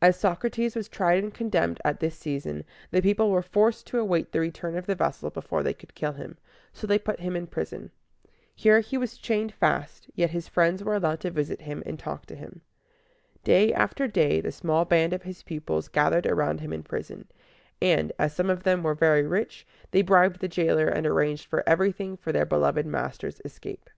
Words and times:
As 0.00 0.16
Socrates 0.18 0.74
was 0.74 0.88
tried 0.88 1.22
and 1.22 1.34
condemned 1.34 1.78
at 1.84 2.00
this 2.00 2.16
season, 2.16 2.64
the 2.90 3.02
people 3.02 3.30
were 3.30 3.42
forced 3.42 3.86
to 3.88 3.98
await 3.98 4.32
the 4.32 4.40
return 4.40 4.78
of 4.78 4.86
the 4.86 4.94
vessel 4.94 5.28
before 5.28 5.62
they 5.62 5.74
could 5.74 5.94
kill 5.94 6.12
him: 6.14 6.38
so 6.72 6.86
they 6.86 6.98
put 6.98 7.20
him 7.20 7.36
in 7.36 7.46
prison. 7.46 7.90
Here 8.54 8.80
he 8.80 8.96
was 8.96 9.18
chained 9.18 9.52
fast, 9.52 10.08
yet 10.14 10.30
his 10.30 10.48
friends 10.48 10.82
were 10.82 10.94
allowed 10.94 11.20
to 11.20 11.30
visit 11.30 11.60
him 11.60 11.82
and 11.84 11.98
to 11.98 12.02
talk 12.02 12.24
with 12.30 12.38
him. 12.38 12.62
Day 13.44 13.74
after 13.74 14.06
day 14.08 14.40
the 14.40 14.52
small 14.52 14.86
band 14.86 15.12
of 15.12 15.24
his 15.24 15.42
pupils 15.42 15.88
gathered 15.88 16.26
around 16.26 16.60
him 16.62 16.72
in 16.72 16.82
prison; 16.82 17.28
and, 17.82 18.10
as 18.18 18.32
some 18.34 18.48
of 18.48 18.62
them 18.62 18.82
were 18.82 18.94
very 18.94 19.26
rich, 19.26 19.66
they 19.90 20.00
bribed 20.00 20.40
the 20.40 20.48
jailer, 20.48 20.88
and 20.88 21.06
arranged 21.06 21.52
everything 21.66 22.16
for 22.16 22.32
their 22.32 22.46
beloved 22.46 22.86
master's 22.86 23.38
escape. 23.44 23.90